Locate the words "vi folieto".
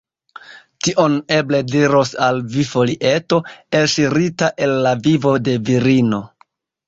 2.55-3.39